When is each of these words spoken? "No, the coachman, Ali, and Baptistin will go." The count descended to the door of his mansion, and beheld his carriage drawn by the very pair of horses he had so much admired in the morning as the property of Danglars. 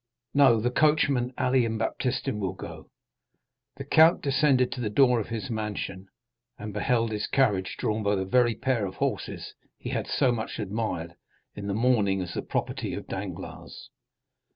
"No, 0.33 0.59
the 0.59 0.71
coachman, 0.71 1.31
Ali, 1.37 1.63
and 1.63 1.77
Baptistin 1.79 2.39
will 2.39 2.55
go." 2.55 2.89
The 3.77 3.85
count 3.85 4.23
descended 4.23 4.71
to 4.71 4.81
the 4.81 4.89
door 4.89 5.19
of 5.19 5.27
his 5.27 5.51
mansion, 5.51 6.07
and 6.57 6.73
beheld 6.73 7.11
his 7.11 7.27
carriage 7.27 7.75
drawn 7.77 8.01
by 8.01 8.15
the 8.15 8.25
very 8.25 8.55
pair 8.55 8.87
of 8.87 8.95
horses 8.95 9.53
he 9.77 9.91
had 9.91 10.07
so 10.07 10.31
much 10.31 10.57
admired 10.57 11.13
in 11.53 11.67
the 11.67 11.75
morning 11.75 12.19
as 12.19 12.33
the 12.33 12.41
property 12.41 12.95
of 12.95 13.05
Danglars. 13.05 13.91